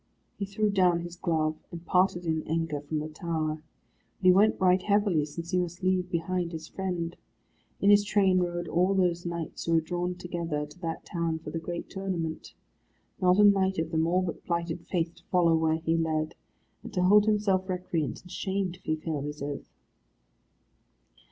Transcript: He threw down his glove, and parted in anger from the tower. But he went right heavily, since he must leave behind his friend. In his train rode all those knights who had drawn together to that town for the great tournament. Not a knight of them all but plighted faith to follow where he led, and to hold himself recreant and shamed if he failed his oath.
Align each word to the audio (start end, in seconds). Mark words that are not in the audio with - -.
He 0.39 0.45
threw 0.45 0.71
down 0.71 1.01
his 1.01 1.15
glove, 1.15 1.57
and 1.71 1.85
parted 1.85 2.25
in 2.25 2.41
anger 2.47 2.81
from 2.81 2.97
the 2.97 3.07
tower. 3.07 3.61
But 4.19 4.23
he 4.25 4.31
went 4.31 4.59
right 4.59 4.81
heavily, 4.81 5.25
since 5.25 5.51
he 5.51 5.59
must 5.59 5.83
leave 5.83 6.09
behind 6.09 6.51
his 6.53 6.67
friend. 6.67 7.15
In 7.79 7.91
his 7.91 8.03
train 8.03 8.39
rode 8.39 8.67
all 8.67 8.95
those 8.95 9.27
knights 9.27 9.63
who 9.65 9.75
had 9.75 9.85
drawn 9.85 10.15
together 10.15 10.65
to 10.65 10.79
that 10.79 11.05
town 11.05 11.37
for 11.37 11.51
the 11.51 11.59
great 11.59 11.87
tournament. 11.87 12.55
Not 13.21 13.37
a 13.37 13.43
knight 13.43 13.77
of 13.77 13.91
them 13.91 14.07
all 14.07 14.23
but 14.23 14.43
plighted 14.43 14.87
faith 14.87 15.13
to 15.17 15.23
follow 15.25 15.55
where 15.55 15.75
he 15.75 15.95
led, 15.95 16.33
and 16.81 16.91
to 16.95 17.03
hold 17.03 17.27
himself 17.27 17.69
recreant 17.69 18.23
and 18.23 18.31
shamed 18.31 18.77
if 18.77 18.81
he 18.85 18.95
failed 18.95 19.25
his 19.25 19.43
oath. 19.43 19.69